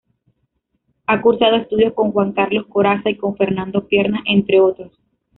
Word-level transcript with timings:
Ha 1.05 1.21
cursado 1.21 1.57
estudios 1.57 1.93
con 1.93 2.11
Juan 2.11 2.31
Carlos 2.31 2.65
Corazza 2.67 3.11
y 3.11 3.17
con 3.17 3.37
Fernando 3.37 3.85
Piernas 3.87 4.23
entre 4.25 4.59
otros. 4.59 4.99